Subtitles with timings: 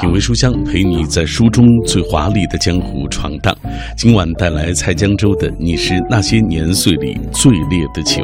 [0.00, 3.54] 品味书香，陪你在书中最华丽的江湖闯荡。
[3.98, 8.22] 今晚带来蔡江州的《你是那些年岁里最烈的酒》。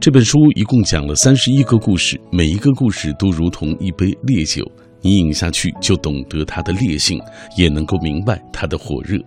[0.00, 4.64] 这本书一共讲了三十一个故事，每一个故事都如同一杯烈酒，
[5.00, 7.20] 你饮下去就懂得它的烈性，
[7.56, 9.18] 也能够明白它的火热。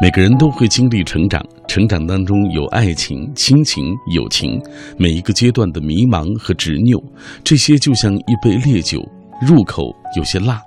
[0.00, 3.84] 每个人都会经历成长，成长当中有爱情、亲情、
[4.14, 4.62] 友情，
[4.96, 7.02] 每一个阶段的迷茫和执拗，
[7.42, 9.02] 这些就像一杯烈酒，
[9.40, 10.60] 入口有些辣，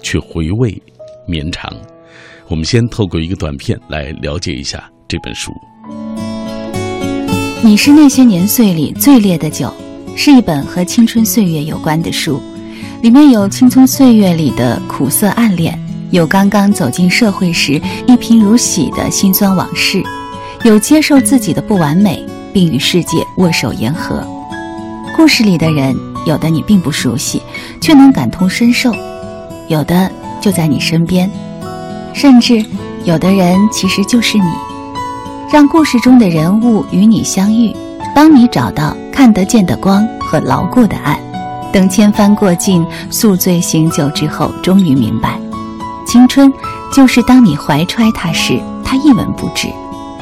[0.00, 0.80] 却回味
[1.26, 1.72] 绵长。
[2.46, 5.52] 我们先透过一个短片来了解一下这本书。
[7.64, 9.72] 你是那些年岁里最烈的酒，
[10.16, 12.40] 是一本和青春岁月有关的书，
[13.02, 15.76] 里面有青葱岁月里的苦涩暗恋，
[16.12, 20.00] 有刚刚走进社会时一贫如洗的辛酸往事，
[20.64, 24.24] 有接受自己的不完美并与世界握手言和。
[25.16, 25.94] 故事里的人，
[26.24, 27.42] 有的你并不熟悉，
[27.80, 28.90] 却能感同身受；
[29.68, 31.30] 有的就在你身边，
[32.12, 32.64] 甚至
[33.04, 34.44] 有的人其实就是你。
[35.52, 37.74] 让故事中的人物与你相遇，
[38.14, 41.18] 当你找到看得见的光和牢固的岸，
[41.72, 45.38] 等千帆过尽，宿醉醒酒之后，终于明白，
[46.06, 46.50] 青春
[46.92, 49.68] 就是当你怀揣它时，它一文不值；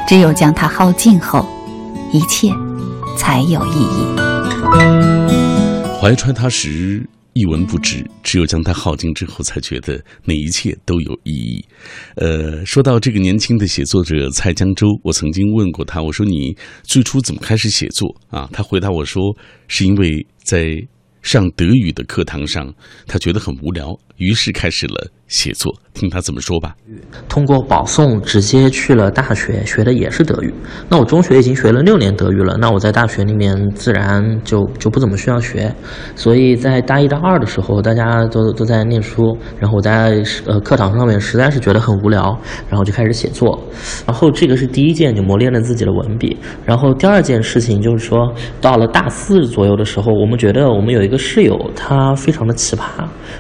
[0.08, 1.47] 只有将它耗尽后，
[2.10, 2.53] 一切
[3.16, 5.19] 才有意义。
[6.01, 7.06] 怀揣它时。
[7.34, 11.65] 一文不值，只有将它耗尽之后，才觉得那一切都有意义。
[12.17, 18.51] 呃，说到这个年轻的写作者蔡江洲，我曾经问过他，我说你最初怎么开始写作啊？
[18.53, 19.23] 他回答我说，
[19.69, 20.75] 是因为在
[21.23, 22.75] 上德语的课堂上，
[23.06, 25.10] 他觉得很无聊，于是开始了。
[25.30, 26.74] 写作，听他怎么说吧。
[27.28, 30.52] 通过保送直接去了大学，学的也是德语。
[30.88, 35.72] 那我中学已经学了六年德语了，那我在大学里面自然就就不怎么需要学。
[36.16, 42.36] 所以在大一、大二的时候，大家都都在念书，然后我在呃课堂上面实在是觉得很无聊，
[42.68, 43.56] 然后就开始写作。
[44.04, 46.36] 然后这个是第一件，就磨练了自己的文笔。
[46.66, 52.82] 然后第二件事情就是说，到了大四左右的时候，我们觉得我们有一个室友，他非常的奇葩，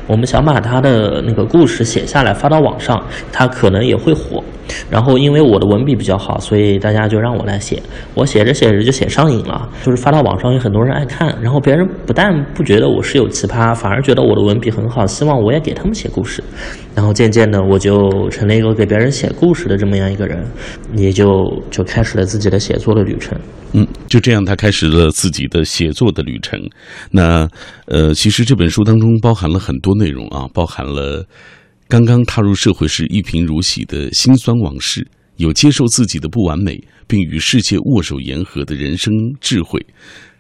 [0.06, 1.84] 我们想把他他的那个故事。
[1.90, 4.44] 写下来发到网上，他可能也会火。
[4.90, 7.82] 然后因为我的文笔比较好，所以大家就让我来写。
[8.14, 11.36] 我写着写着就写上瘾了，就是发到网上有很多人爱看。
[11.42, 16.42] 然后别人不但不觉得我是有奇葩，反而觉得我的文笔很好，希望我也给他们写故事。
[16.94, 20.44] 然后渐渐的，我就成了一个给别人写故事的这么样一个人，
[20.96, 23.38] 也就就开始了自己的写作的旅程。
[23.72, 26.60] 嗯，就这样，他开始了自己的写作的旅程。
[27.10, 27.48] 那
[27.86, 31.24] 呃，其实这本书当中包含了很多内容啊，包含了。
[31.90, 35.04] 刚刚踏入社会时一贫如洗的辛酸往事，
[35.38, 39.84] 有接受自己的不完美，并与世界握手言和的人生智慧，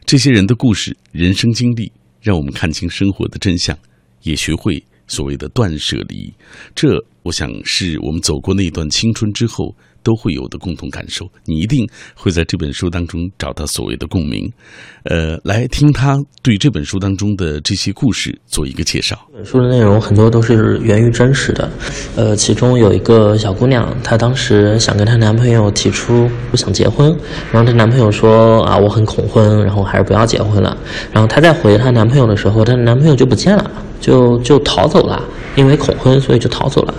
[0.04, 1.90] 这些人的故事、人生经历，
[2.22, 3.76] 让我们看清生活的真相，
[4.22, 6.32] 也学会所谓的断舍离。
[6.72, 9.74] 这，我想是我们走过那段青春之后。
[10.02, 14.50] 都会有的共同感受，你一定会在这本书当中找到所谓的共鸣。
[15.04, 19.18] 呃，来听他对这本书当中的这些故事做一个介绍。
[19.32, 21.70] 本书的内容很多都是源于真实的。
[22.16, 27.16] 呃，其中有一个小姑娘，她当时想跟她男朋友提出不想结婚，
[27.50, 30.76] 然后她男朋友说啊，我很恐婚，然后还是不要结婚了。
[31.12, 35.22] 然后她再回她男朋友的时候，她男朋友就不见了，就就逃走了。
[35.56, 36.94] 因为恐婚，所以就逃走了。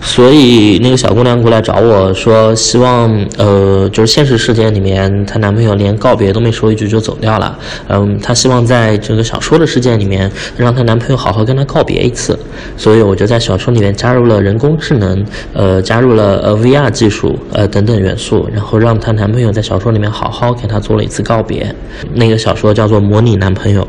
[0.00, 7.56] 所以那个小姑娘过来找我说，希望呃，就是现实世界里面，她男朋友连告别都没说一句就走掉了。
[7.88, 12.36] 嗯，她希望在这个小说的世界里面，让她男朋友好好跟她告别一次。
[12.74, 15.22] 所以我就在小说里面加入了人工智能，
[15.52, 21.72] 呃，加入了呃 VR 技术，呃等等元素，然后让她男朋友在小说里面好好给她做了一次告别。
[22.14, 23.82] 那个小说叫做《模拟男朋友》。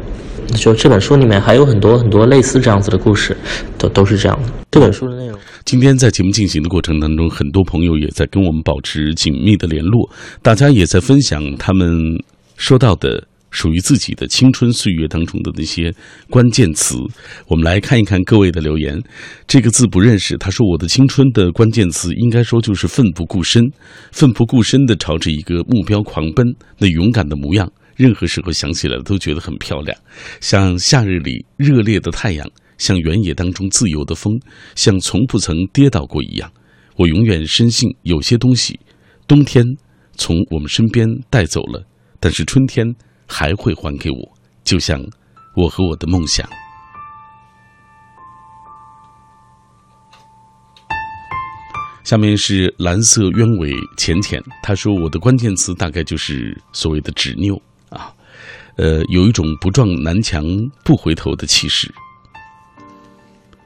[0.54, 3.36] 就这本书里面还有很多很多类似这样子的故事，
[3.78, 4.50] 都都是这样的。
[4.70, 10.10] 这本书的内容，今天在节目进行的过程当中，很多朋友也在跟我们保持紧密的联络，
[10.42, 11.90] 大家也在分享他们
[12.58, 15.94] 说到的属于自己的青春岁月当中的那些
[16.30, 16.96] 关键词。
[17.48, 19.02] 我们来看一看各位的留言。
[19.48, 23.64] 这个字不认识，他说我的青春的关键词应该说就是奋不顾身，
[24.12, 26.48] 奋不顾身的朝着一个目标狂奔，
[26.78, 27.70] 那勇敢的模样。
[28.02, 29.96] 任何时候想起来都觉得很漂亮，
[30.40, 32.50] 像夏日里热烈的太阳，
[32.80, 34.34] 像原野当中自由的风，
[34.76, 36.52] 像从不曾跌倒过一样。
[36.96, 38.80] 我永远深信，有些东西，
[39.28, 39.64] 冬天
[40.16, 41.86] 从我们身边带走了，
[42.20, 42.84] 但是春天
[43.28, 44.38] 还会还给我。
[44.64, 45.00] 就像
[45.56, 46.50] 我和我的梦想。
[52.04, 57.62] 下面是蓝色鸢尾浅浅，他说我的关键词大概就是所谓的执拗。
[57.92, 58.12] 啊
[58.78, 60.44] 呃，有一种不撞南墙
[60.84, 61.94] 不回头的气势。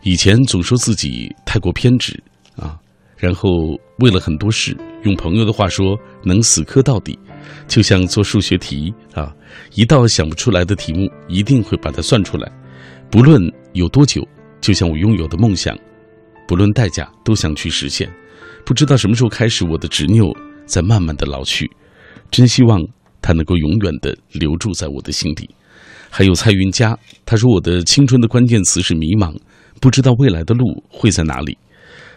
[0.02, 2.22] 以前总说自己太过偏执
[2.58, 2.78] 啊，
[3.18, 3.50] 然后
[4.00, 7.18] 为了很多事，用朋友的话说，能死磕到底，
[7.68, 9.34] 就像做数学题啊，
[9.74, 12.52] 一道想不出来的题目，一定会把它算出来，
[13.10, 13.42] 不论
[13.74, 14.28] 有多久。
[14.62, 15.78] 就像我拥有的梦想，
[16.48, 18.12] 不论代价都想去实现。
[18.66, 20.36] 不知道什么时候开始，我的执拗
[20.66, 21.70] 在慢慢的老去，
[22.32, 22.82] 真希望
[23.26, 25.50] 它能够永远的留住在我的心底。
[26.12, 26.96] 还有蔡云佳，
[27.26, 29.36] 他说我的青春的关键词是迷茫，
[29.82, 31.58] 不知道未来的路会在哪里。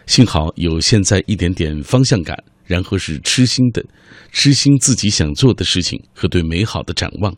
[0.05, 3.83] 幸好有现在一点点方向感，然后是痴心的，
[4.31, 7.35] 痴心自己想做的事情和对美好的展望，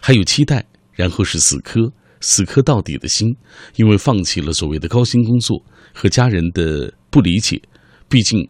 [0.00, 1.92] 还有期待，然后是死磕。
[2.24, 3.28] 死磕到底的心，
[3.76, 5.60] 因为放弃了所谓的高薪工作
[5.92, 7.60] 和家人的不理解。
[8.08, 8.48] 毕竟，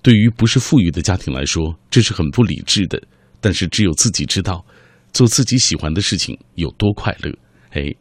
[0.00, 3.02] 对于不是富裕的家庭来说，这是很不理智的。
[3.40, 4.64] 但是只有自己知道，
[5.12, 7.32] 做自己喜欢的事情有多快乐。
[7.70, 7.94] 哎，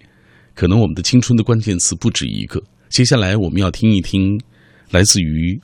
[0.53, 2.61] 可能我们的青春的关键词不止一个。
[2.89, 4.39] 接下来我们要听一听，
[4.91, 5.55] 来自于《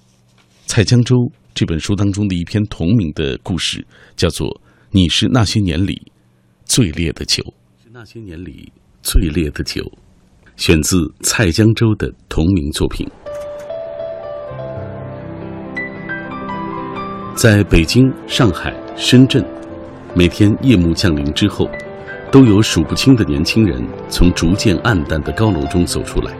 [0.65, 1.15] 蔡江洲》
[1.53, 3.85] 这本书当中的一篇同名的故事，
[4.15, 4.47] 叫做
[4.91, 6.11] 《你是那些年里
[6.65, 7.43] 最烈的酒》。
[7.83, 8.71] 是那些年里。
[9.07, 9.83] 最烈的酒，
[10.55, 13.07] 选自蔡江洲的同名作品。
[17.35, 19.45] 在北京、上海、深圳，
[20.17, 21.69] 每天夜幕降临之后，
[22.31, 26.31] 都有数不清的年轻人从逐渐暗淡的高楼中走出来。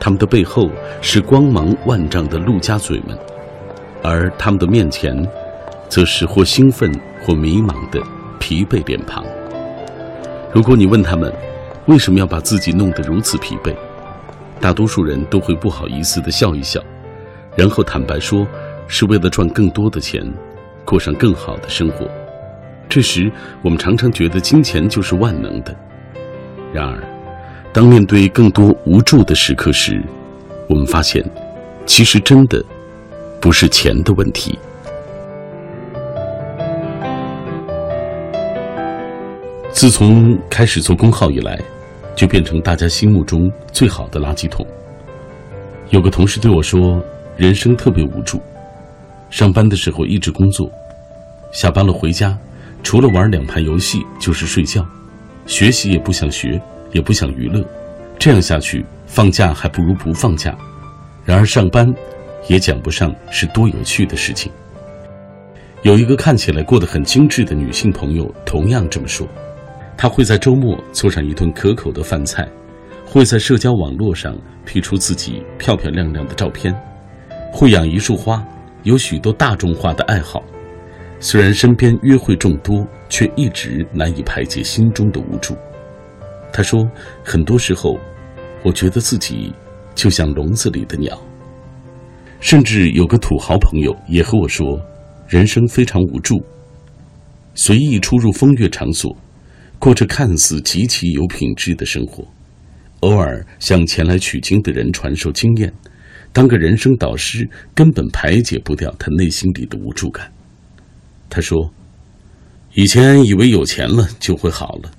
[0.00, 0.70] 他们的背后
[1.02, 3.14] 是光芒万丈的陆家嘴们，
[4.02, 5.14] 而他们的面前，
[5.90, 6.90] 则是或兴奋
[7.22, 8.02] 或迷茫的
[8.40, 9.22] 疲惫脸庞。
[10.50, 11.30] 如果你问他们，
[11.84, 13.74] 为什么要把自己弄得如此疲惫？
[14.58, 16.80] 大多数人都会不好意思的笑一笑，
[17.56, 18.46] 然后坦白说，
[18.88, 20.26] 是为了赚更多的钱，
[20.82, 22.08] 过上更好的生活。
[22.88, 23.30] 这时，
[23.62, 25.74] 我们常常觉得金钱就是万能的。
[26.72, 27.02] 然而，
[27.72, 30.02] 当面对更多无助的时刻时，
[30.68, 31.24] 我们发现，
[31.84, 32.64] 其实真的
[33.40, 34.58] 不是钱的问题。
[39.72, 41.58] 自从开始做公号以来。
[42.16, 44.66] 就变成大家心目中最好的垃圾桶。
[45.90, 46.98] 有个同事对我说
[47.36, 48.40] ：“人生特别无助，
[49.28, 50.70] 上班的时候一直工作，
[51.52, 52.34] 下班了回家，
[52.86, 54.86] 除了玩两盘游戏就是睡觉，
[55.44, 56.62] 学习也不想学，
[56.92, 57.60] 也不想娱乐，
[58.16, 60.56] 这样下去，放假还不如不放假。
[61.24, 61.92] 然而上班，
[62.46, 64.52] 也讲不上是多有趣的事情。”
[65.82, 69.26] 有一个看起来过得很精致的女性朋友同样这么说。
[69.96, 72.48] 她会在周末做上一顿可口的饭菜，
[73.04, 76.72] 会在社交网络上 P 出自己漂漂亮亮的照片，
[77.52, 78.40] 会养一束花，
[78.84, 80.40] 有许多大众化的爱好。
[81.18, 85.56] 虽然身边约会众多，却一直难以排解心中的无助。
[86.52, 86.88] 他说
[87.24, 87.98] ：“很多时候，
[88.62, 89.52] 我觉得自己
[89.94, 91.20] 就像笼子里的鸟。”
[92.38, 94.80] 甚至有个土豪朋友也和我说
[95.26, 96.44] ：“人生非常无助，
[97.54, 99.16] 随意出入风月场所。”
[99.78, 102.26] 过着看似极其有品质的生活，
[103.00, 105.70] 偶尔向前来取经的人传授经验，
[106.32, 110.32] 当个人生导师根本排解不掉他内心里的无助感。
[111.28, 111.70] 他说
[112.74, 114.90] ：“以前以为有钱了就会好了，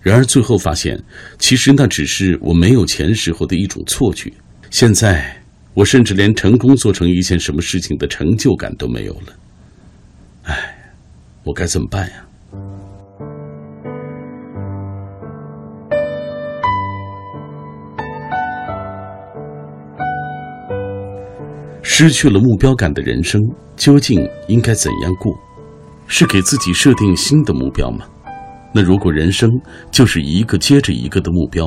[0.00, 1.02] 然而最后发现，
[1.38, 4.32] 其实那只是我没有钱时候的一种错觉。
[4.70, 5.42] 现在
[5.74, 9.36] 我甚至连成功做成一件什么事情的成就感都没有了。
[10.42, 10.92] 唉，
[11.44, 12.24] 我该怎么办呀？”
[21.82, 23.38] 失去了目标感的人生
[23.76, 25.38] 究竟应该怎样过？
[26.12, 28.04] 是给自己设定新的目标吗？
[28.74, 29.48] 那如果人生
[29.92, 31.64] 就是一个接着一个的目标，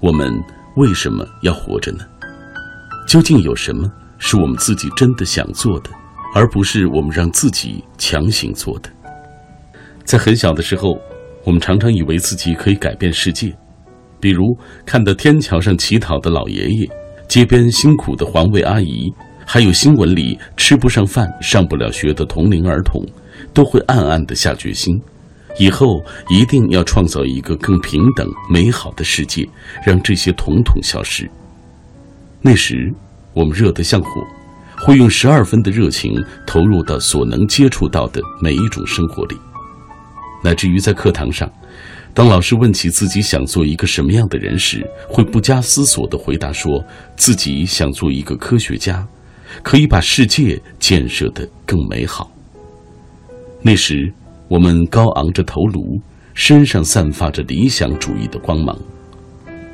[0.00, 0.30] 我们
[0.76, 2.04] 为什么要活着呢？
[3.08, 5.88] 究竟有什么是我们自己真的想做的，
[6.34, 8.90] 而不是我们让自己强行做的？
[10.04, 10.98] 在很小的时候，
[11.44, 13.50] 我们常常以为自己可以改变世界，
[14.20, 14.44] 比如
[14.84, 16.90] 看到天桥上乞讨的老爷爷，
[17.28, 19.10] 街边辛苦的环卫阿姨。
[19.46, 23.04] 还有新闻里吃不上饭、上不了学的同龄儿童，
[23.52, 25.00] 都会暗暗地下决心，
[25.58, 29.48] 以后一定要创造一个更平等、美好的世界，
[29.84, 31.30] 让这些统统消失。
[32.40, 32.92] 那时，
[33.34, 34.08] 我们热得像火，
[34.78, 36.12] 会用十二分的热情
[36.46, 39.36] 投入到所能接触到的每一种生活里，
[40.42, 41.50] 乃至于在课堂上，
[42.14, 46.82] 当老师问起自己想做一个什么样的人时，会不加思索地回答说
[47.16, 49.06] 自己想做一个科学家。
[49.64, 52.30] 可以把世界建设得更美好。
[53.62, 54.10] 那时，
[54.48, 56.00] 我们高昂着头颅，
[56.32, 58.78] 身上散发着理想主义的光芒。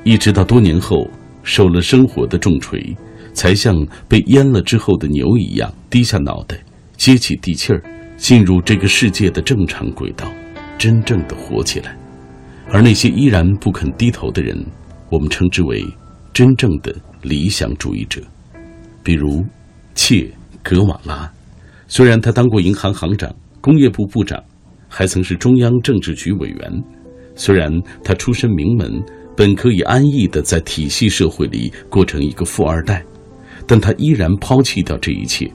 [0.02, 1.09] 一直到多年后，
[1.45, 2.97] 受了生活的重锤，
[3.33, 3.75] 才像
[4.09, 6.57] 被淹了之后的牛一样低下脑袋，
[6.97, 7.81] 接起地气儿，
[8.16, 10.26] 进入这个世界的正常轨道，
[10.76, 11.97] 真正的活起来。
[12.69, 14.66] 而那些依然不肯低头的人，
[15.11, 15.87] 我们称之为
[16.33, 18.21] 真正的理想主义者。
[19.05, 19.45] 比如，
[19.95, 20.28] 切
[20.61, 21.33] 格瓦拉，
[21.87, 23.33] 虽然他当过银行行长、
[23.66, 24.40] 工业部部长，
[24.88, 26.70] 还曾是中央政治局委员；
[27.35, 27.68] 虽然
[28.04, 29.02] 他出身名门，
[29.37, 33.04] 本可以安逸的在体系社会里过成一个富二代，
[33.66, 35.50] 但他依然抛弃掉这一切，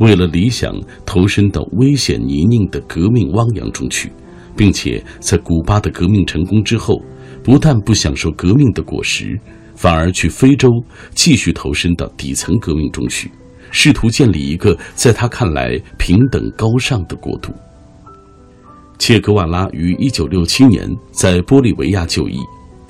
[0.00, 0.74] 为了理想
[1.06, 4.10] 投身到危险泥泞的革命汪洋中去。
[4.56, 7.00] 并且在古巴的革命成功之后，
[7.44, 9.38] 不但不享受革命的果实，
[9.76, 10.68] 反而去非洲
[11.12, 13.30] 继续投身到底层革命中去，
[13.74, 17.52] 试图建立一个在他看来平等高尚的国度。
[19.00, 22.38] 切格瓦拉于1967年在玻利维亚就义，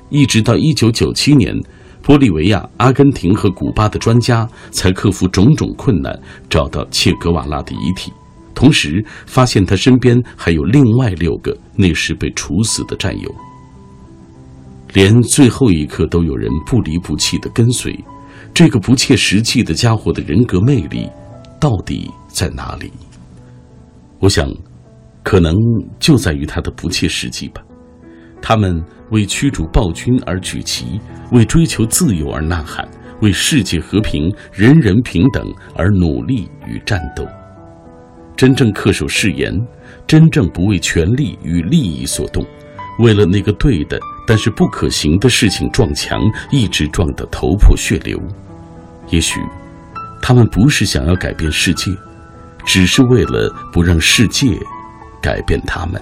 [0.09, 1.59] 一直到1997年，
[2.03, 8.13] 玻利维亚、阿根廷和古巴的专家才克服种种困难，找到切格瓦拉的遗体。
[8.53, 13.35] 同时发现他身边还有另外六个那时被处死的战友，
[14.93, 17.99] 连最后一刻都有人不离不弃的跟随，
[18.55, 21.09] 这个不切实际的家伙的人格魅力
[21.59, 22.89] 到底在哪里？
[24.19, 24.49] 我想，
[25.23, 25.53] 可能
[25.99, 27.61] 就在于他的不切实际吧。
[28.41, 28.81] 他们
[29.11, 31.01] 为驱逐暴君而举旗，
[31.33, 32.87] 为追求自由而呐喊，
[33.21, 37.27] 为世界和平、人人平等而努力与战斗。
[38.37, 39.53] 真正恪守誓言，
[40.07, 42.45] 真正不为权力与利益所动，
[42.99, 46.21] 为了那个对的但是不可行的事情撞墙，
[46.51, 48.17] 一直撞得头破血流。
[49.09, 49.39] 也许，
[50.21, 51.91] 他们不是想要改变世界，
[52.65, 54.47] 只是为了不让世界
[55.21, 56.01] 改变他们。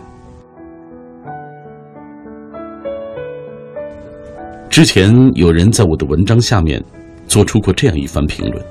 [4.69, 6.83] 之前有人在我的文章下面
[7.27, 8.65] 做出过这样一番评论：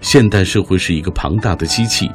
[0.00, 2.10] 现代社会是一个庞大的机器。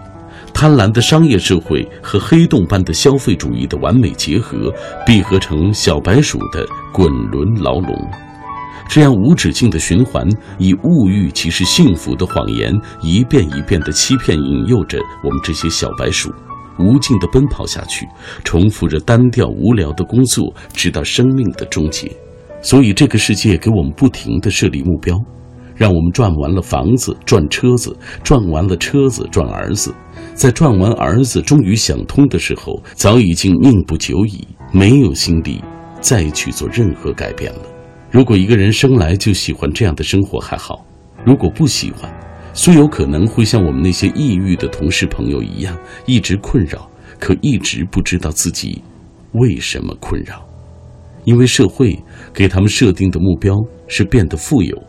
[0.54, 4.74] 贪婪的商业社会和黑洞般的消费主义的完美结合，
[5.06, 8.12] 闭合成小白鼠的滚轮牢笼。
[8.88, 10.28] 这样无止境的循环，
[10.58, 16.34] 以物欲即是幸福的谎言，一遍一遍的欺骗、引诱着我们这些小白鼠，
[16.80, 18.08] 无尽的奔跑下去，
[18.44, 22.12] 重复着单调无聊的工作，直到生命的终结。
[22.62, 25.20] 所以，这个世界给我们不停的设立目标，
[25.76, 29.94] 让我们赚完了房子，赚车子，赚完了车子，赚儿子。
[30.34, 35.62] 在赚完儿子终于想通的时候，早已经命不久矣，没有心力
[36.02, 37.75] 再去做任何改变了。
[38.16, 40.86] 如果一个人生来就喜欢这样的生活还好，
[41.26, 42.10] 如果不喜欢，
[42.54, 48.82] 虽有可能会像我们那些抑郁的同事朋友一样，一直困扰，可一直不知道自己
[49.34, 50.48] 为什么困扰，
[51.26, 52.02] 因为社会
[52.34, 53.54] 给他们设定的目标
[53.86, 54.82] 是变得富有，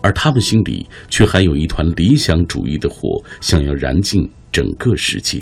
[0.00, 4.30] 而他们心里却还有一团理想主义的火，想要燃尽。
[4.52, 5.38] 整个世界。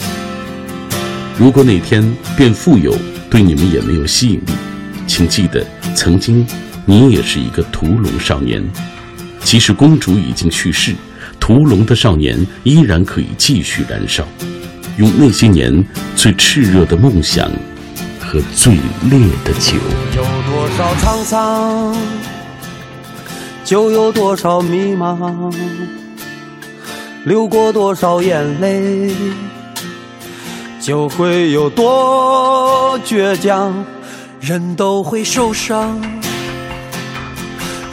[1.39, 2.03] 如果哪天
[2.37, 2.95] 变富有
[3.31, 4.53] 对你们也没有吸引力，
[5.07, 6.47] 请记得，曾经
[6.89, 8.65] 你也是一个屠龙少年。
[9.41, 10.95] 即使公主已经去世，
[11.39, 14.25] 屠龙的少年依然可以继续燃烧，
[14.97, 15.85] 用那些年
[16.17, 17.51] 最炽热的梦想
[18.19, 19.77] 和最烈的酒。
[20.17, 21.95] 有多少沧桑，
[23.67, 25.55] 就有多少迷茫。
[27.25, 29.15] 流过多少眼泪，
[30.81, 33.85] 就会有多倔强。
[34.41, 36.01] 人都会受伤，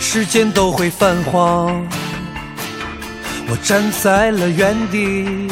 [0.08, 1.84] 时间都会泛黄。
[3.50, 5.50] 我站在了原地，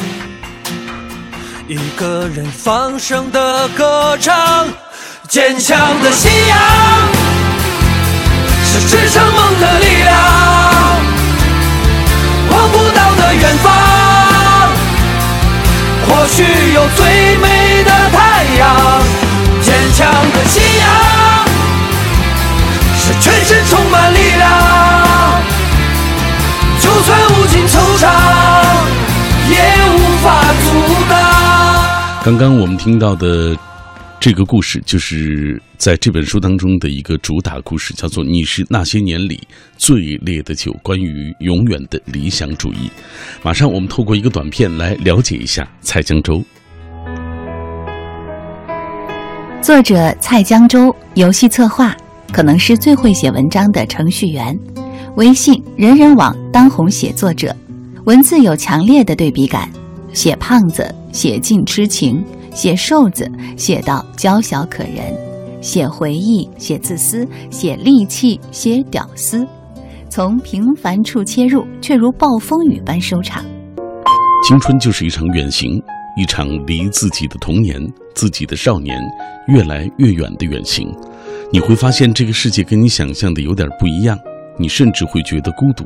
[1.66, 4.66] 一个人放声的歌唱。
[5.28, 6.58] 坚强的信仰
[8.64, 10.14] 是支撑梦的力量。
[12.50, 13.66] 望不到的远方，
[16.06, 16.42] 或许
[16.72, 18.62] 有最美的太阳。
[19.62, 20.00] 坚强
[20.32, 20.73] 的信仰，是
[23.24, 25.42] 全身充满力量。
[26.78, 28.06] 就算无尽惆怅，
[29.48, 29.56] 也
[29.94, 30.66] 无法阻
[31.08, 32.22] 挡。
[32.22, 33.56] 刚刚我们听到的。
[34.20, 42.90] 这个故事就是在这本书当中的一个主打故事，叫做《你是那些年里最烈的酒》，关于永远的理想主义。
[43.42, 46.42] 马上我们透过一个短片来了解一下蔡江洲。
[49.60, 51.94] 作者蔡江洲，游戏策划，
[52.32, 54.58] 可能是最会写文章的程序员，
[55.16, 57.54] 微信人人网当红写作者，
[58.04, 59.68] 文字有强烈的对比感，
[60.12, 62.24] 写胖子，写尽痴情。
[62.54, 65.12] 写瘦子，写到娇小可人；
[65.60, 69.44] 写回忆，写自私；写戾气，写屌丝。
[70.08, 73.44] 从平凡处切入，却如暴风雨般收场。
[74.46, 75.82] 青春就是一场远行，
[76.16, 77.76] 一场离自己的童年、
[78.14, 78.96] 自己的少年
[79.48, 80.86] 越来越远的远行。
[81.54, 84.18] 你会发现，这个世界跟你想象的有点不一样，
[84.58, 85.84] 你甚至会觉得孤独，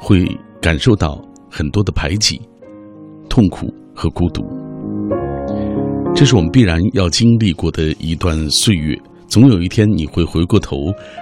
[0.00, 0.26] 会
[0.62, 2.40] 感受到很多的排挤、
[3.28, 4.42] 痛苦和孤独。
[6.16, 8.98] 这是我们必然要经历过的一段岁月。
[9.28, 10.78] 总有一天，你会回过头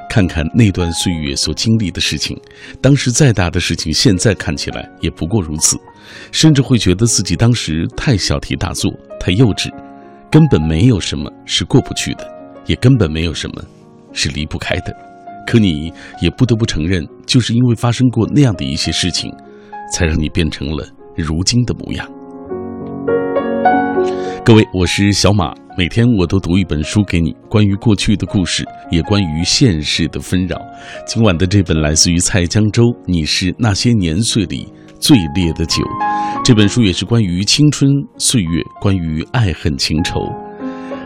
[0.09, 2.41] 看看那段岁月所经历的事情。
[2.81, 5.77] 当时再大的事情，现在看起来也不过如此，
[6.31, 9.69] 甚至会觉得自己当时太小题大做、太幼稚，
[10.31, 12.25] 根本没有什么是过不去的，
[12.67, 13.63] 也根本没有什么
[14.13, 14.95] 是离不开的。
[15.47, 19.33] 可你也不得不承认，就是因为发生过那样的一些事情，
[19.93, 22.09] 才让你变成了如今的模样。
[24.45, 25.53] 各位，我是小马。
[25.77, 30.61] 每天我都读一本书给你，关于过去的故事，也关于现实的纷扰。
[31.07, 34.69] 今晚的这本来自于蔡江州，《你是那些年岁里
[35.01, 35.83] 最烈的酒》。
[36.45, 40.21] 这本书也是关于青春岁月，关于爱恨情仇。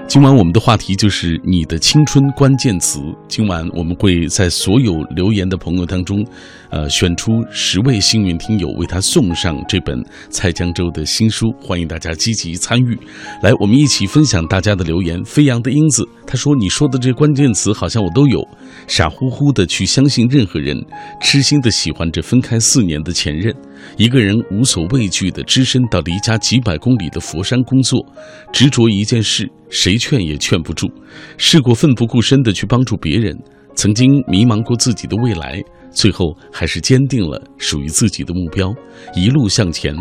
[0.09, 3.01] 今晚我们的话题就是你的青春关键词。
[3.27, 6.25] 今晚我们会在所有留言的朋友当中，
[6.71, 11.53] 呃，选出十位幸运听友，为他送上这本蔡江洲的新书。
[11.61, 12.97] 欢迎大家积极参与，
[13.43, 15.23] 来，我们一起分享大家的留言。
[15.25, 18.41] 飞扬的英子他说：“你说的这关键词好像我都有，
[18.87, 20.81] 傻乎乎的去相信任何人，
[21.21, 23.53] 痴心的喜欢着分开四年的前任，
[23.97, 28.05] 一个人无所畏惧的只身到离家几百公里的佛山工作，
[28.53, 30.89] 执着一件事。”谁劝也劝不住，
[31.37, 33.37] 试过奋不顾身的去帮助别人，
[33.75, 38.73] 曾经迷茫过自己的未来，最后还是坚定了属于自己的目标，
[39.13, 39.93] 一路向前。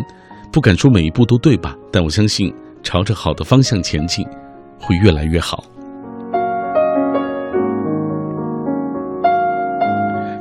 [0.52, 1.76] 不敢说每一步都对吧？
[1.92, 2.54] 但我相信，
[2.84, 4.24] 朝着好的方向前进，
[4.80, 5.64] 会越来越好。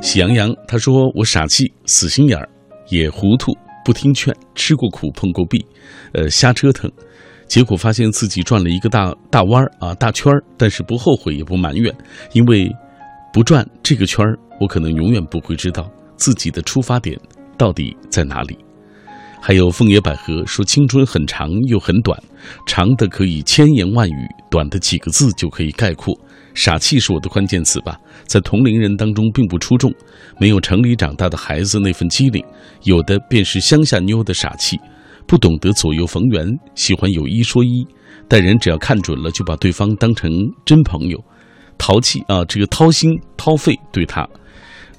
[0.01, 2.47] 喜羊羊他说：“我傻气，死心眼儿，
[2.89, 3.51] 也糊涂，
[3.83, 5.65] 不听劝，吃过苦，碰过壁，
[6.13, 6.91] 呃，瞎折腾。”
[7.47, 11.93] 结果发现自己转了一个大大弯儿啊，大圈儿，但是不后悔也不埋怨，
[12.33, 12.67] 因为
[13.31, 17.15] 不转这个圈儿，我可能永远不会知道自己的出发点
[17.55, 18.57] 到底在哪里。
[19.39, 22.19] 还有枫叶百合说：“青春很长又很短，
[22.65, 26.19] 长的可以千言万语，短的几个字就可以概括。
[26.55, 29.93] 傻气是我的关键词吧，在同龄人当中并不出众，
[30.39, 32.43] 没有城里长大的孩子那份机灵，
[32.83, 34.79] 有的便是乡下妞的傻气。”
[35.27, 37.83] 不懂得左右逢源，喜欢有一说一，
[38.27, 40.31] 待人只要看准了就把对方当成
[40.63, 41.17] 真朋友，
[41.79, 44.23] 淘气啊，这个掏心掏肺对他，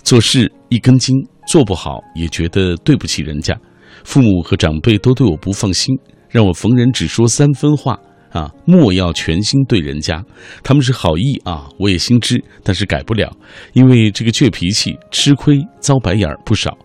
[0.02, 1.14] 做事一根筋，
[1.46, 3.56] 做不好也觉得对不起人家，
[4.02, 5.96] 父母和长辈都对我不放心，
[6.28, 7.96] 让我逢人只说三分话
[8.36, 10.22] 啊，莫要全心对人家，
[10.62, 13.34] 他们是好意啊，我也心知，但是改不了，
[13.72, 16.76] 因为这个倔脾气，吃亏遭白眼儿不少。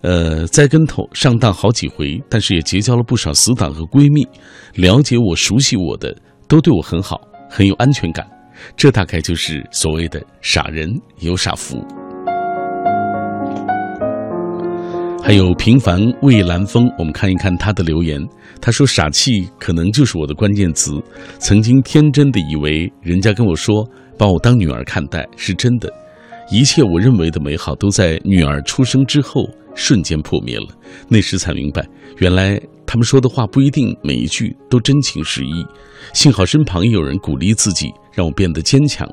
[0.00, 4.26] 呃，栽跟头上当好几回，但是也结交了不少死党和闺蜜，
[4.74, 6.16] 了解我、熟悉我的
[6.48, 8.26] 都对我很好，很有安全感。
[8.76, 11.80] 这大概就是所谓的傻人有傻福。
[15.22, 18.20] 还有平凡蔚蓝风，我们看一看他的留言。
[18.60, 20.92] 他说：“傻气可能就是我的关键词。
[21.38, 23.86] 曾经天真的以为人家跟我说
[24.18, 25.92] 把我当女儿看待是真的，
[26.50, 30.66] 一切我认为的美好都在女儿出生之后。”瞬间破灭了，
[31.08, 35.64] 那时才明白，原来他们说的话不一定每一句都真情实意。
[36.12, 39.08] 幸好身旁有人鼓励自己，让我变得坚强。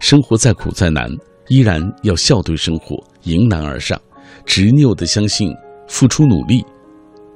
[0.00, 1.08] 生活再苦再难，
[1.48, 3.98] 依然要笑对生活，迎难而上，
[4.44, 5.50] 执拗的相信，
[5.88, 6.62] 付出努力，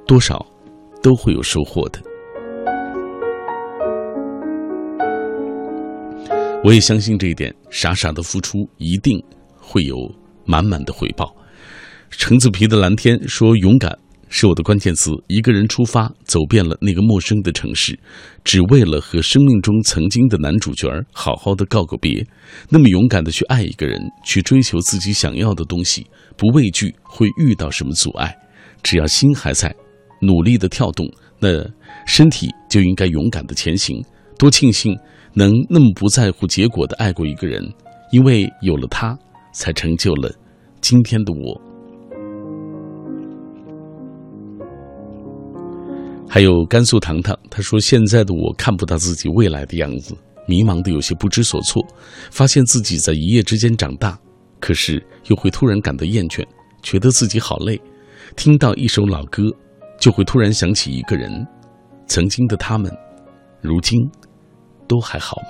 [0.05, 0.45] 多少
[1.01, 2.01] 都会有收获的。
[6.63, 9.23] 我也相信这一点，傻傻的付出一定
[9.55, 9.95] 会有
[10.45, 11.33] 满满的回报。
[12.09, 15.11] 橙子皮的蓝天说：“勇敢是我的关键词。
[15.27, 17.97] 一个人出发，走遍了那个陌生的城市，
[18.43, 22.25] 只为了和生命中曾经的男主角好好的告个别。
[22.69, 28.35] 那么勇敢的去爱一个人，去追求自己想要的东西，不畏惧会遇到什么阻碍。
[28.83, 29.73] 只要心还在，
[30.21, 31.63] 努力的跳动，那
[32.05, 34.03] 身体就应该勇敢的前行。
[34.37, 34.97] 多庆幸
[35.33, 37.63] 能那么不在乎结果的爱过一个人，
[38.11, 39.17] 因为有了他，
[39.51, 40.31] 才成就了
[40.81, 41.61] 今天的我。”
[46.29, 50.13] 还有甘肃糖糖，他说：“现在的我看不到自己未来的样子，
[50.45, 51.81] 迷茫的有些不知所措，
[52.29, 54.19] 发现自己在一夜之间长大，
[54.59, 56.45] 可是又会突然感到厌倦，
[56.83, 57.79] 觉得自己好累。
[58.35, 59.43] 听到一首老歌，
[60.07, 61.45] 就会突然想起一个人，
[62.07, 62.89] 曾经的他们，
[63.59, 63.99] 如今
[64.87, 65.49] 都还好吗？”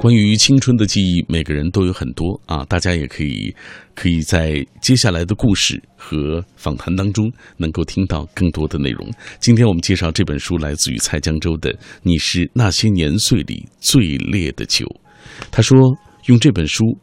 [0.00, 3.54] 关于青春的记忆，每个人都有很多啊，大家也可以
[3.94, 9.06] 可以在接下来的故事和访谈当中能够听到更多的内容。
[9.40, 11.70] 今天我们介绍这本书，来自于蔡江洲的
[12.02, 14.86] 《你是那些年岁里最烈的酒》。
[15.50, 15.78] 他说，
[16.28, 16.96] 用这本书，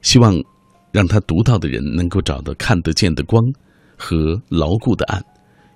[0.00, 0.40] 希望
[0.94, 3.42] 让他读到的人能够找到看得见的光
[3.98, 5.20] 和牢固的岸。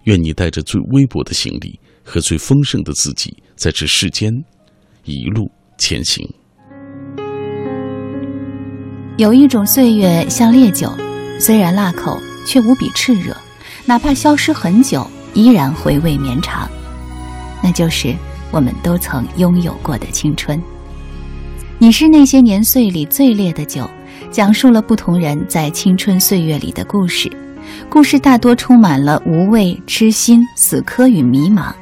[0.04, 4.32] 愿你带着最微薄的行李和最丰盛的自己，在这世间
[5.04, 5.50] 一路。
[5.80, 6.28] 前行。
[9.16, 10.92] 有一种岁月像烈酒，
[11.38, 13.32] 虽然辣口，却无比炽热，
[13.86, 16.68] 哪怕消失很久，依然回味绵长。
[17.62, 18.12] 那就是
[18.50, 20.60] 我们都曾拥有过的青春。
[21.78, 23.88] 你是那些年岁里最烈的酒，
[24.30, 27.30] 讲述了不同人在青春岁月里的故事。
[27.88, 31.72] 故事大多充满了无畏、痴心、死磕与迷茫。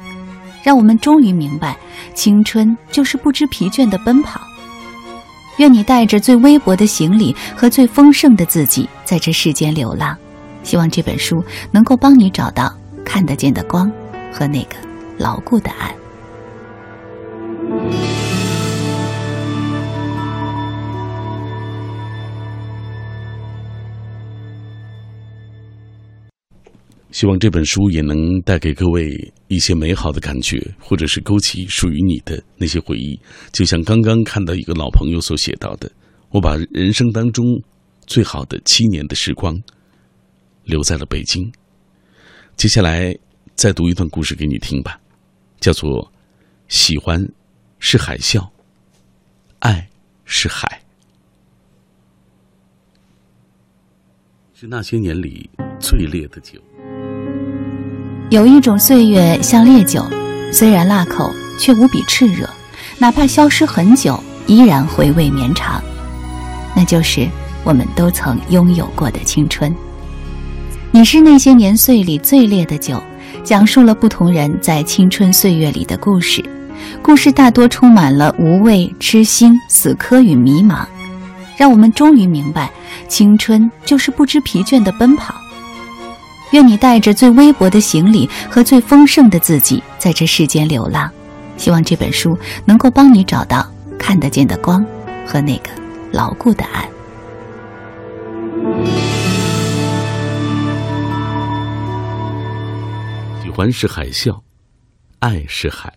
[0.63, 1.77] 让我们终于明白，
[2.13, 4.41] 青春就是不知疲倦的奔跑。
[5.57, 10.15] 愿你带着最微薄的行李和最丰盛的自己，在这世间流浪。
[10.63, 12.73] 希望这本书能够帮你找到
[13.05, 13.89] 看得见的光
[14.31, 14.75] 和那个
[15.17, 15.95] 牢固的岸。
[27.17, 33.19] 希望这本书也能带给各位一些美好的感觉，或者是勾起属于你的那些回忆。
[33.51, 35.91] 就像刚刚看到一个老朋友所写到的
[36.29, 37.43] ：“我把人生当中
[38.05, 39.59] 最好的七年的时光
[40.63, 41.51] 留在了北京。”
[42.55, 43.17] 接下来
[43.55, 45.01] 再读一段故事给你听吧，
[45.59, 45.89] 叫做
[46.67, 47.19] 《喜欢
[47.79, 48.47] 是海啸，
[49.57, 49.89] 爱
[50.23, 50.83] 是海》，
[54.59, 55.49] 是那些年里
[55.79, 56.61] 最烈的酒。
[58.29, 60.05] 有一种岁月像烈酒，
[60.51, 62.47] 虽然辣口，却无比炽热，
[62.97, 65.81] 哪怕消失很久，依然回味绵长。
[66.75, 67.25] 那就是
[67.63, 69.73] 我们都曾拥有过的青春。
[70.91, 73.01] 你是那些年岁里最烈的酒，
[73.45, 76.43] 讲述了不同人在青春岁月里的故事。
[77.01, 80.85] 故事大多充满了无畏、痴心、死磕与迷茫，
[81.55, 82.69] 让我们终于明白，
[83.07, 85.33] 青春就是不知疲倦的奔跑。
[86.51, 91.11] 愿你带着最微薄的行李和最丰盛的自己，在这世间流浪。
[91.57, 94.85] 希望这本书能够帮你找到看得见的光
[95.25, 95.69] 和那个
[96.11, 96.87] 牢固的岸。
[103.43, 104.39] 喜欢是海啸，
[105.19, 105.91] 爱是海。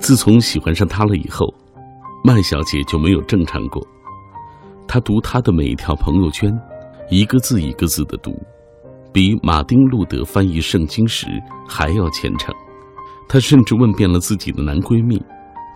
[0.00, 1.54] 自从喜欢上他了以后。
[2.22, 3.82] 麦小姐就没有正常过，
[4.86, 6.52] 她读她的每一条朋友圈，
[7.08, 8.30] 一个字一个字的读，
[9.10, 11.26] 比马丁路德翻译圣经时
[11.66, 12.54] 还要虔诚。
[13.26, 15.18] 她甚至问遍了自己的男闺蜜，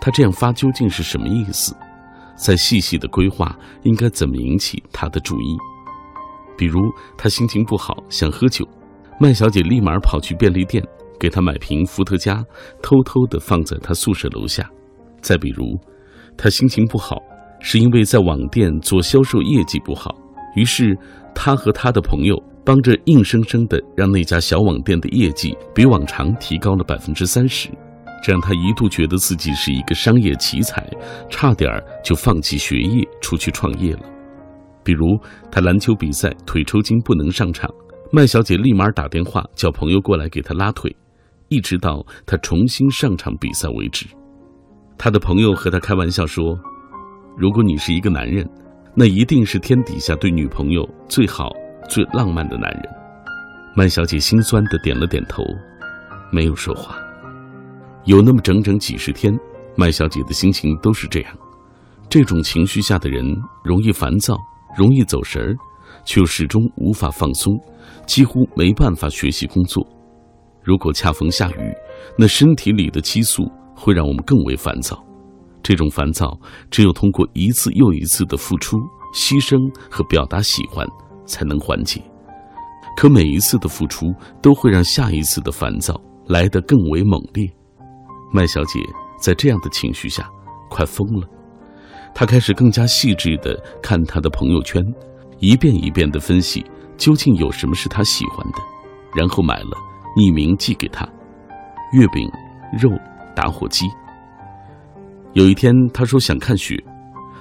[0.02, 1.74] 她这样发究竟是什么意思？
[2.36, 5.56] 再细细的规划应该怎么引起他的注意。
[6.58, 6.78] 比如
[7.16, 8.68] 她心情不好想喝酒，
[9.18, 10.84] 麦小姐立马跑去便利店
[11.18, 12.44] 给她买瓶伏特加，
[12.82, 14.70] 偷偷的放在她宿舍楼下。
[15.22, 15.64] 再比如。
[16.36, 17.16] 他心情不好，
[17.60, 20.14] 是因为在网店做销售业绩不好，
[20.56, 20.96] 于是
[21.34, 27.68] 他和他的朋友帮着硬生生的让那家小网店的业绩比往常提高了百分之三十，
[28.22, 30.88] 这让他一度觉得自己是一个商业奇才，
[31.28, 31.70] 差点
[32.02, 34.00] 就放弃学业出去创业了。
[34.82, 35.18] 比如
[35.50, 37.70] 他篮球比赛腿抽筋不能上场，
[38.12, 40.94] 麦小姐立马打电话叫朋友过来给他拉腿，
[41.48, 44.06] 一直到他重新上场比赛为止。
[44.96, 46.58] 他的朋友和他开玩笑说
[47.36, 48.48] ：“如果你是一个男人，
[48.94, 51.50] 那一定是天底下对女朋友最好、
[51.88, 52.82] 最浪漫的男人。”
[53.76, 55.42] 麦小姐心酸的点了点头，
[56.30, 56.96] 没有说话。
[58.04, 59.36] 有那么整整几十天，
[59.76, 61.36] 麦小姐的心情都是这样。
[62.08, 63.24] 这种情绪下的人
[63.64, 64.36] 容易烦躁，
[64.76, 65.56] 容易走神儿，
[66.04, 67.58] 却又始终无法放松，
[68.06, 69.84] 几乎没办法学习工作。
[70.62, 71.74] 如果恰逢下雨，
[72.16, 73.50] 那身体里的激素。
[73.74, 75.02] 会让我们更为烦躁，
[75.62, 76.38] 这种烦躁
[76.70, 78.78] 只有通过一次又一次的付出、
[79.14, 79.58] 牺牲
[79.90, 80.86] 和表达喜欢
[81.26, 82.02] 才能缓解。
[82.96, 87.44] 可每一次的付出都会让下一次的烦躁来得更为猛烈。
[88.32, 88.80] 麦小姐
[89.20, 90.28] 在这样的情绪下
[90.70, 91.28] 快疯了，
[92.14, 94.80] 她开始更加细致地看她的朋友圈，
[95.38, 96.64] 一遍一遍地分析
[96.96, 98.58] 究竟有什么是她喜欢的，
[99.16, 99.76] 然后买了
[100.16, 101.04] 匿名寄给她
[101.92, 102.30] 月饼、
[102.80, 102.90] 肉。
[103.34, 103.86] 打火机。
[105.32, 106.76] 有一天，他说想看雪，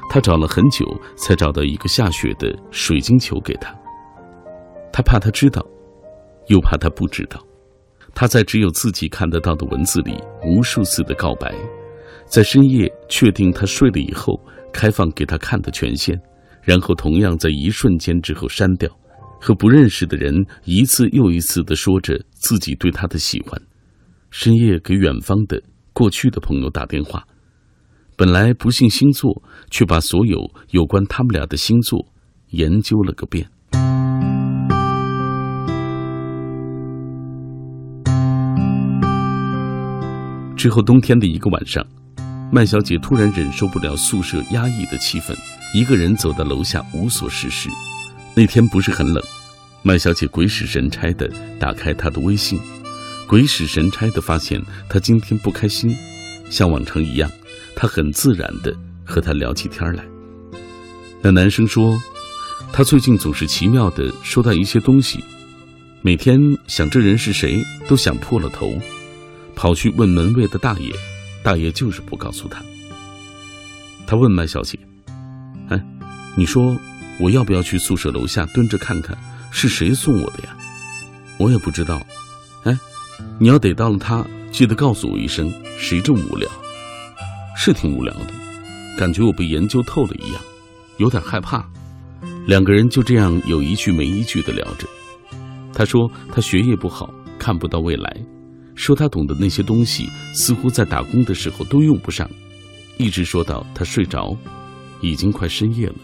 [0.10, 3.74] 他找了很久才找到一个下雪的水晶球给他。
[4.92, 5.66] 他怕他知道，
[6.48, 7.40] 又怕他不知道。
[8.16, 11.54] 他在只有自己看得到的文字里无数次的告白，
[12.26, 14.40] 在深夜确定他睡了以后，
[14.72, 16.16] 开放给他看的权限，
[16.62, 18.88] 然后同样在一瞬间之后删掉，
[19.42, 23.60] 和不认识的人一次又一次的说着自己对他的喜欢。
[24.30, 25.62] 深夜给远方的
[25.94, 27.24] 过去的朋友打电话，
[28.18, 30.40] 本来不信星座，却把所有
[30.72, 32.08] 有关他们俩的星座
[32.50, 33.48] 研究了个遍。
[40.58, 41.86] 之后，冬天的一个晚上，
[42.52, 45.36] 麦小姐突然忍受不了宿舍压抑的气氛，
[45.76, 47.70] 一个人走到楼下无所事事。
[48.36, 49.22] 那天不是很冷，
[49.84, 51.30] 麦小姐鬼使神差的
[51.60, 52.60] 打开他的微信，
[53.34, 55.98] 鬼使神差的发现他今天不开心。
[56.52, 57.28] 像往常一样，
[57.76, 58.72] 他很自然的
[59.04, 60.06] 和他聊起天来。
[61.20, 62.00] 那男生说，
[62.72, 65.24] 他最近总是奇妙的收到一些东西，
[66.04, 68.80] 每天想这人是谁都想破了头。
[69.56, 70.94] 跑去问门卫的大爷，
[71.42, 72.64] 大爷就是不告诉他。
[74.06, 74.78] 他问麦小姐
[75.70, 75.86] ：“哎，
[76.36, 76.78] 你说
[77.20, 79.18] 我要不要去宿舍楼下蹲着看看
[79.50, 80.56] 是谁送我的呀？”
[81.40, 82.06] 我也不知道。
[82.66, 82.78] 哎，
[83.40, 85.52] 你要逮到了他，记得告诉我一声。
[85.78, 86.50] 谁这么无聊？
[87.56, 88.34] 是挺无聊的，
[88.98, 90.42] 感觉我被研究透了一样，
[90.98, 91.66] 有点害怕。
[92.46, 94.88] 两个人就这样有一句没一句的聊着。
[95.74, 98.18] 他说他学业不好，看不到未来。
[98.76, 102.30] 说他懂的那些东西，似乎在打工的时候都用不上，
[102.98, 104.36] 一直说到他睡着，
[105.00, 105.96] 已经快深夜了。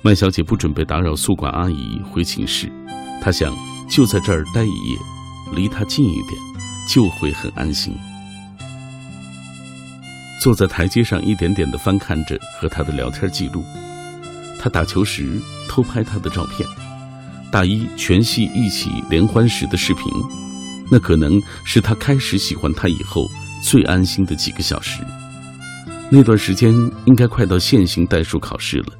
[0.00, 2.70] 麦小姐不准备打扰宿管阿姨回寝室，
[3.20, 3.54] 她想
[3.90, 4.98] 就在这儿待一夜，
[5.52, 6.32] 离他近一点，
[6.88, 7.94] 就会很安心。
[10.40, 13.64] 坐在台阶上，一点点的翻看着和他的聊天记录，
[14.58, 16.68] 他打球时偷拍他的照片，
[17.50, 20.04] 大一全系一起联欢时的视频。
[20.90, 23.28] 那可能是他开始喜欢他以后
[23.62, 25.02] 最安心的几个小时。
[26.08, 26.72] 那段时间
[27.04, 28.92] 应该快到线性代数考试了，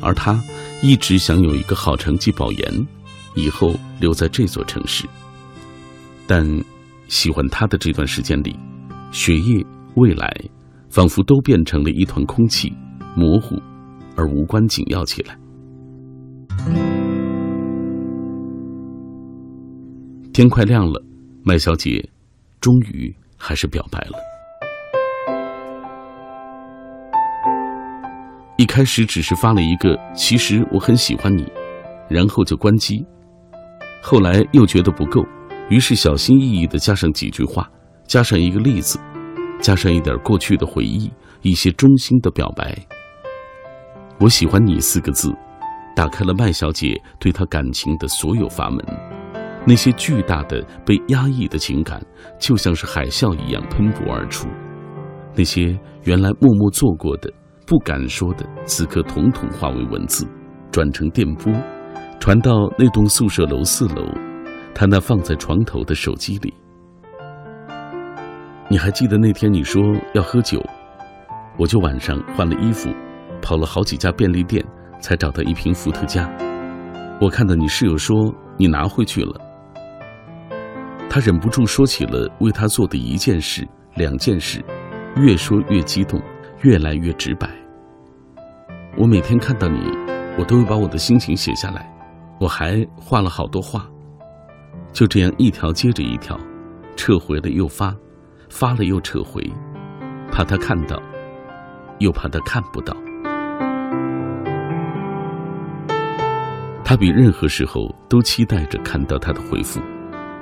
[0.00, 0.40] 而他
[0.80, 2.86] 一直想有一个好成绩保研，
[3.34, 5.04] 以后留在这座城市。
[6.28, 6.46] 但
[7.08, 8.54] 喜欢他的这段时间里，
[9.10, 9.64] 学业、
[9.96, 10.30] 未来，
[10.90, 12.70] 仿佛都变成了一团空气，
[13.16, 13.56] 模糊
[14.14, 15.36] 而无关紧要起来。
[20.34, 21.02] 天快亮了。
[21.44, 22.06] 麦小姐，
[22.60, 24.18] 终于还是表白了。
[28.58, 31.50] 一开始只是发了一个“其实我很喜欢你”，
[32.10, 33.02] 然后就关机。
[34.02, 35.24] 后来又觉得不够，
[35.68, 37.68] 于是小心翼翼的加上几句话，
[38.06, 38.98] 加上一个例子，
[39.60, 41.10] 加上一点过去的回忆，
[41.42, 42.74] 一些衷心的表白。
[44.18, 45.30] 我喜欢你四个字，
[45.94, 48.84] 打开了麦小姐对他感情的所有阀门。
[49.66, 52.02] 那些巨大的被压抑的情感，
[52.40, 54.48] 就像是海啸一样喷薄而出；
[55.36, 57.30] 那些原来默默做过的、
[57.66, 60.26] 不敢说的，此刻统统化为文字，
[60.72, 61.52] 转成电波，
[62.18, 64.02] 传到那栋宿舍楼四楼，
[64.78, 66.54] 他那放在床头的手机里。
[68.68, 69.82] 你还记得那天你说
[70.14, 70.64] 要喝酒，
[71.56, 72.88] 我就晚上换了衣服，
[73.42, 74.64] 跑了好几家便利店，
[75.00, 76.30] 才找到一瓶伏特加。
[77.20, 79.40] 我看到你室友说你拿回去了。
[81.10, 84.64] 他忍不住说起了为他做的一件事、两件事，
[85.16, 86.22] 越说越激动，
[86.62, 87.50] 越来越直白。
[88.96, 89.80] 我每天看到你，
[90.38, 91.92] 我都会把我的心情写下来，
[92.38, 93.84] 我还画了好多画，
[94.98, 96.36] 就这样一条接着一条，
[96.96, 97.94] 撤回了又发，
[98.50, 99.40] 发了又撤回，
[100.32, 101.00] 怕他看到，
[102.00, 102.96] 又怕他看不到。
[106.82, 109.80] 他比任何时候都期待着看到他的回复。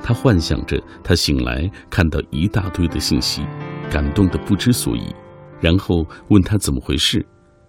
[0.03, 3.45] 他幻想着，他醒来看到一大堆的信息，
[3.91, 5.15] 感动的不知所以，
[5.61, 7.23] 然后问他怎么回事，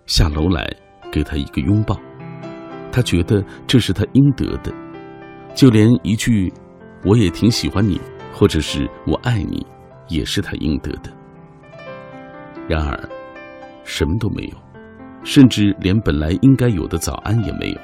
[0.05, 0.65] 下楼来
[1.11, 1.99] 给他一个拥抱。
[2.93, 4.71] 他觉得这是他应得的，
[5.53, 6.49] 就连一句
[7.03, 7.99] “我也挺喜欢你”
[8.33, 9.65] 或者是我爱你，
[10.07, 11.11] 也是他应得的。
[12.67, 13.09] 然而，
[13.83, 14.57] 什么都没有，
[15.23, 17.77] 甚至连本来应该有的早安也没有。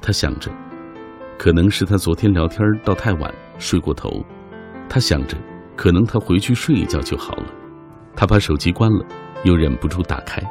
[0.00, 0.50] 他想着。
[1.38, 4.22] 可能是他昨天聊天到太晚，睡过头。
[4.90, 5.38] 他想着，
[5.74, 7.46] 可能他回去睡一觉就好了。
[8.14, 9.02] 他把手机关了，
[9.44, 10.42] 又忍不住打开，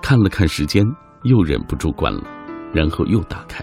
[0.00, 0.82] 看了看时间，
[1.24, 2.22] 又忍不住关了，
[2.72, 3.62] 然后又打开。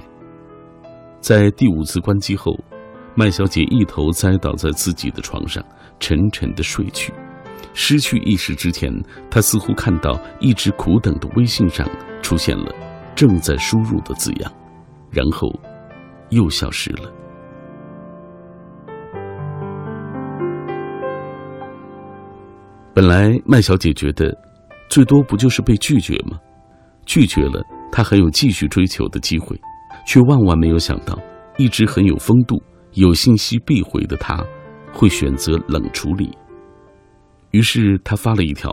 [1.21, 2.55] 在第五次关机后，
[3.15, 5.63] 麦小姐一头栽倒在自己的床上
[5.99, 7.13] 沉沉的睡去。
[7.73, 8.91] 失去意识之前
[9.29, 11.87] 她似乎看到一直苦等的微信上
[12.21, 12.73] 出现了
[13.15, 14.51] 正在输入的字样
[15.11, 15.49] 然后
[16.29, 17.11] 又消失了。
[22.93, 24.33] 本来麦小姐觉得
[24.89, 26.37] 最多不就是被拒绝吗？
[27.05, 29.59] 拒绝了她还有继续追求的机会
[30.07, 31.17] 却万万没有想到
[31.57, 32.61] 一直很有风度
[32.95, 34.43] 有信息必回的他，
[34.93, 36.35] 会选择冷处理。
[37.51, 38.71] 于是他发了一条：“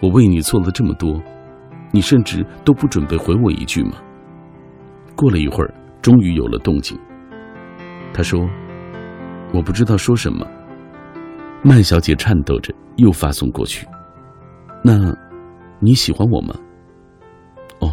[0.00, 1.20] 我为你做了这么多，
[1.92, 3.92] 你甚至都不准备回我一句吗？”
[5.16, 6.98] 过了一会儿，终于有了动静。
[8.12, 8.48] 他说
[9.52, 10.46] ：“我不知道说什么。”
[11.62, 13.86] 麦小姐颤抖着又发送过去
[14.82, 15.12] ：“那，
[15.80, 16.54] 你喜欢我吗
[17.80, 17.92] ？”“哦，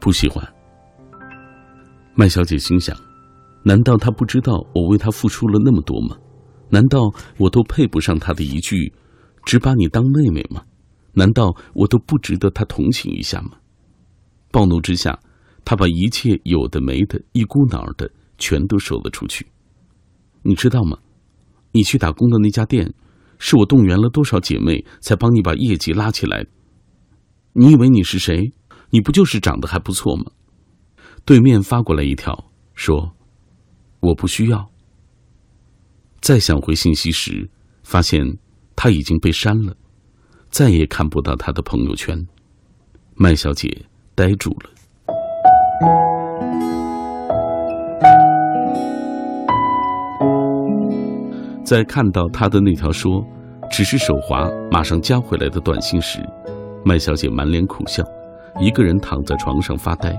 [0.00, 0.42] 不喜欢。”
[2.14, 2.96] 麦小姐心想
[3.66, 6.16] ：“难道他不知道我为他付出了那么多吗？
[6.70, 7.00] 难道
[7.36, 8.92] 我都配不上他的一句
[9.44, 10.62] ‘只把你当妹妹’吗？
[11.14, 13.58] 难道我都不值得他同情一下吗？”
[14.52, 15.18] 暴怒之下，
[15.64, 19.44] 他把一切有的没的、一股脑的全都说了出去。
[20.42, 20.96] 你知道吗？
[21.72, 22.94] 你去打工的那家店，
[23.40, 26.46] 是我动员了多少姐妹才帮你把业绩拉起来？
[27.52, 28.52] 你以为你是谁？
[28.90, 30.26] 你不就是长得还不错吗？
[31.24, 33.15] 对面发过来一条，说
[34.06, 34.70] 我不需要。
[36.20, 37.48] 再想回信息时，
[37.82, 38.38] 发现
[38.76, 39.74] 他已经被删了，
[40.50, 42.26] 再也看不到他的朋友圈。
[43.14, 44.70] 麦小姐呆住了。
[51.64, 53.26] 在看到他的那条说
[53.72, 56.20] “只是手滑，马上加回来”的短信时，
[56.84, 58.04] 麦小姐满脸苦笑，
[58.60, 60.16] 一个人躺在床上发呆，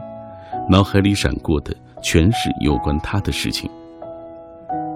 [0.70, 1.74] 脑海里闪过的
[2.10, 3.70] 全是有关他的事情。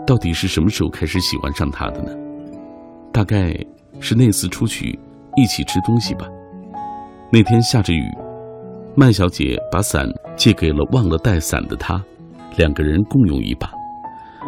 [0.08, 2.10] 到底是什么时候开始喜欢上他的呢？
[3.12, 3.54] 大概
[4.00, 4.98] 是那次出去
[5.36, 6.26] 一起吃东西吧。
[7.30, 8.10] 那天下着雨，
[8.96, 12.02] 麦小姐把伞借给了忘了带伞的他，
[12.56, 13.70] 两个人共用一把。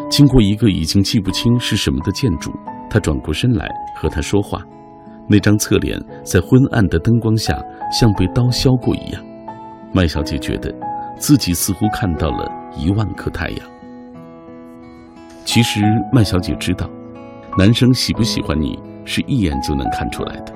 [0.09, 2.49] 经过一个已经记不清是什么的建筑，
[2.89, 4.63] 他转过身来和他说话，
[5.27, 9.21] 那张侧脸在昏暗的灯光下像被刀削过一样。
[9.91, 10.73] 麦小姐觉得，
[11.23, 13.59] 自己似乎看到了一万颗太阳。
[15.45, 15.81] 其实
[16.11, 16.85] 麦小姐知道，
[17.57, 20.53] 男生喜不喜欢你是一眼就能看出来的。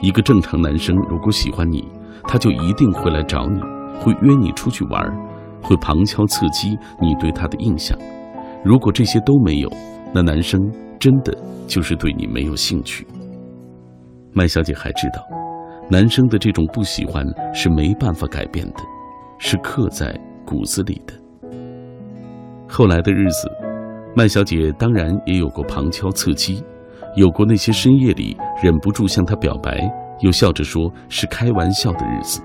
[0.00, 1.88] 一个正常男生如果喜欢你，
[2.28, 3.60] 他就一定会来找你，
[3.98, 5.02] 会约你出去玩，
[5.60, 7.98] 会旁敲侧击你对他的印象。
[8.64, 9.68] 如果这些都没有，
[10.14, 10.60] 那男生
[11.00, 13.04] 真的就是对你没有兴趣。
[14.32, 15.20] 麦小姐还知道，
[15.90, 18.76] 男生的这种不喜欢是没办法改变的，
[19.38, 21.14] 是刻在骨子里的。
[22.68, 23.50] 后来的日子，
[24.14, 26.62] 麦小姐当然也有过旁敲侧击，
[27.16, 32.40] 有过那些深夜里忍不住向他表白，又笑着说是开玩笑的日子。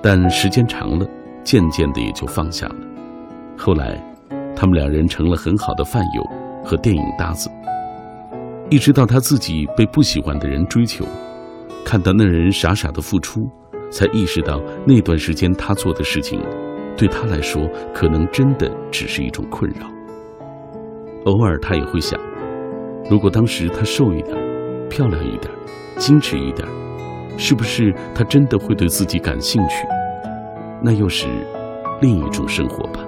[0.00, 1.06] 但时间长了，
[1.42, 2.76] 渐渐的也就放下了。
[3.56, 4.00] 后来。
[4.54, 6.22] 他们两人成了很好的饭友
[6.62, 7.50] 和电影搭子，
[8.70, 11.04] 一直到他自己被不喜欢的人追求，
[11.84, 13.40] 看到那人傻傻的付出，
[13.92, 16.40] 才意识到那段时间他做的事情，
[16.96, 19.86] 对他来说可能真的只是一种困扰。
[21.26, 22.18] 偶尔他也会想，
[23.08, 24.36] 如果当时他瘦一点、
[24.88, 25.52] 漂亮一点、
[25.98, 26.66] 矜持一点，
[27.36, 29.86] 是不是他真的会对自己感兴趣？
[30.82, 31.28] 那又是
[32.00, 33.00] 另一种生活吧。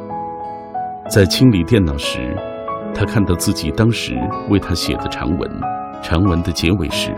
[1.11, 2.37] 在清理电脑时，
[2.95, 4.15] 他看到自己当时
[4.49, 5.51] 为他写的长文。
[6.03, 7.11] 长文的结尾是：“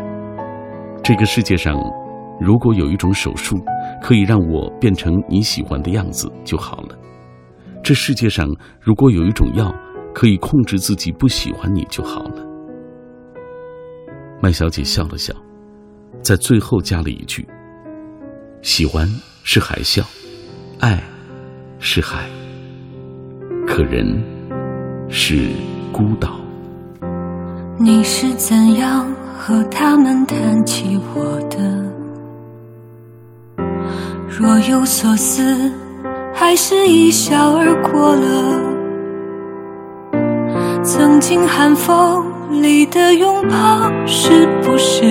[1.02, 1.76] 这个世界上，
[2.40, 3.56] 如果有一种手术
[4.02, 6.94] 可以让我变成你喜欢的样子就好了；
[7.82, 8.48] 这世界上
[8.80, 9.74] 如果有一种药
[10.14, 12.44] 可以控制自己不喜欢你就好了。”
[14.42, 15.34] 麦小姐笑了笑，
[16.20, 17.46] 在最后加了一句
[18.60, 19.08] ：“喜欢
[19.42, 20.04] 是海啸，
[20.78, 21.02] 爱
[21.78, 22.28] 是海。”
[23.66, 24.06] 可人
[25.08, 25.48] 是
[25.90, 26.38] 孤岛。
[27.78, 31.95] 你是怎样和他们谈起我的？
[34.38, 35.72] 若有所思，
[36.34, 38.60] 还是一笑而过了？
[40.84, 45.10] 曾经寒风里的拥抱，是不是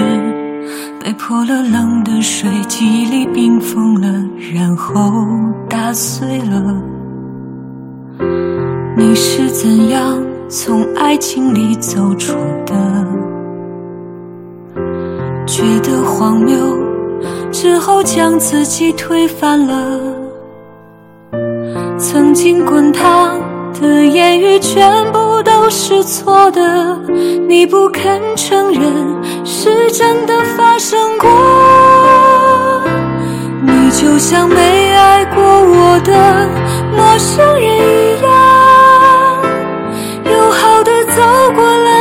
[1.04, 4.08] 被泼了冷的水，记忆里冰封了，
[4.54, 5.26] 然后
[5.68, 6.80] 打碎了？
[8.96, 12.76] 你是怎样从爱情里走出的？
[15.48, 16.56] 觉得荒谬
[17.52, 20.00] 之后，将自己推翻了。
[21.98, 23.40] 曾经滚烫
[23.80, 26.98] 的言语，全部都是错的。
[27.48, 28.84] 你不肯承认
[29.44, 31.30] 是真的发生过。
[33.62, 36.48] 你就像没爱过我的
[36.96, 38.30] 陌生人一样。
[40.26, 41.22] 友好的走
[41.56, 41.98] 过来，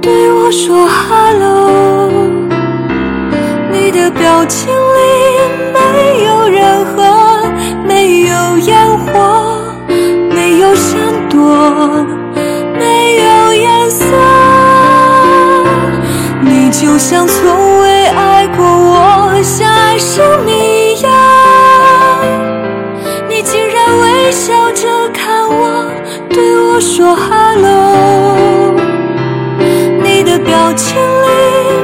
[0.00, 0.44] 对我。
[0.56, 1.53] 说 hello，
[4.34, 4.74] 表情里
[5.72, 7.48] 没有任何，
[7.86, 9.62] 没有烟火，
[10.28, 10.98] 没有闪
[11.30, 11.38] 躲，
[12.76, 14.04] 没有颜色，
[16.40, 21.12] 你就像从未爱过我，像爱生命一样，
[23.28, 25.86] 你竟然微笑着看我，
[26.28, 28.74] 对我说 hello。
[30.02, 31.83] 你的表情里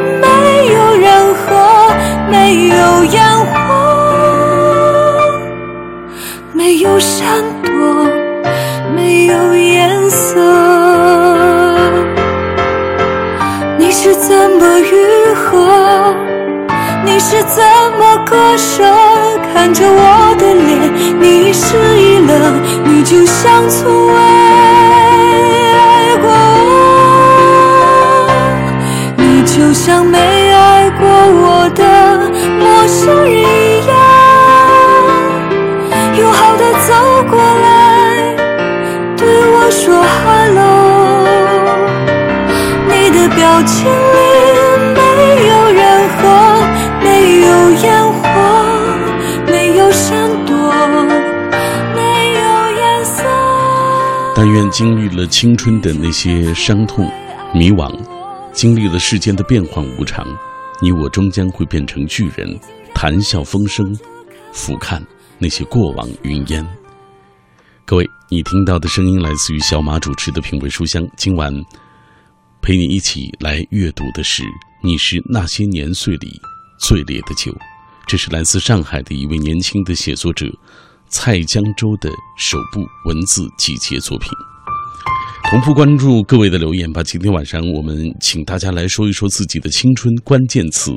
[7.00, 8.06] 闪躲，
[8.94, 10.38] 没有颜色。
[13.78, 16.14] 你是怎么愈合？
[17.04, 17.64] 你是怎
[17.98, 18.84] 么割舍？
[19.52, 22.32] 看着我的脸，你失忆了，
[22.84, 24.14] 你就像从未
[25.72, 26.30] 爱过
[26.68, 26.70] 我，
[29.16, 31.82] 你就像没爱过我的
[32.58, 33.44] 陌生人
[54.34, 57.06] 但愿经历了青春的那些伤痛、
[57.52, 57.94] 迷惘，
[58.54, 60.26] 经历了世间的变幻无常，
[60.80, 62.58] 你我终将会变成巨人，
[62.94, 63.94] 谈笑风生，
[64.50, 64.98] 俯瞰
[65.38, 66.66] 那些过往云烟。
[67.84, 71.06] 各位，你听到的声音来自于小马主持的品味书香。
[71.18, 71.52] 今晚
[72.62, 74.42] 陪你一起来阅读的是
[74.82, 76.28] 《你是那些年岁里
[76.78, 77.50] 最烈的酒》，
[78.06, 80.46] 这是来自上海的一位年轻的写作者
[81.08, 84.30] 蔡江舟的首部文字集结作品。
[85.50, 87.02] 同步关注各位的留言吧。
[87.02, 90.92] 今天晚上我们请大家来说一说自己的青春关键词。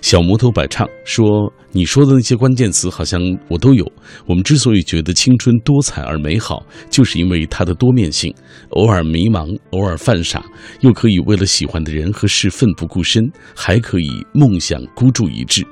[0.00, 1.24] 小摩托百唱说
[1.70, 3.88] ：“你说的那些关键词好像我都有。
[4.26, 8.34] 我们之所以觉得青春多彩而美好，就是因为它的多面性，
[8.70, 10.44] 偶尔迷茫，偶尔犯傻，
[10.80, 13.22] 又可以为了喜欢的人和事奋不顾身，
[13.54, 15.64] 还可以梦想孤注一掷。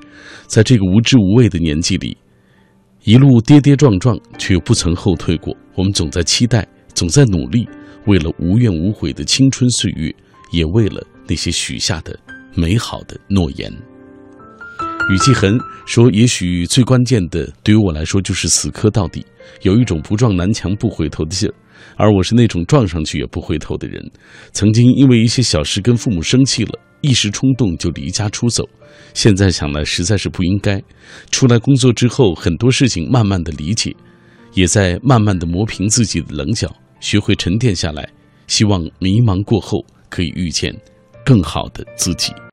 [0.46, 2.16] 在这个无知无畏的年纪里，
[3.02, 5.52] 一路跌跌撞撞，却又不曾后退过。
[5.74, 6.64] 我们总在期待，
[6.94, 7.68] 总在努力。”
[8.06, 10.14] 为了无怨无悔的青春岁月，
[10.52, 12.18] 也为了那些许下的
[12.54, 13.72] 美好的诺言。
[15.10, 19.24] 雨季痕说：“也许最关键的，对于我来说就是死磕到底，
[19.62, 21.54] 有一种不撞南墙不回头的劲儿。
[21.96, 24.00] 而我是那种撞上去也不回头的人。
[24.52, 28.68] 曾经因为一些小事跟父母生气了，一时冲动就离家出走。
[29.12, 30.80] 现在想来实在是不应该。
[31.30, 33.94] 出来工作之后，很多事情慢慢的理解，
[34.54, 38.08] 也在慢慢的磨平自己的棱角。”学会沉淀下来，
[38.46, 40.74] 希望迷茫过后可以遇见
[41.24, 42.32] 更好的自己。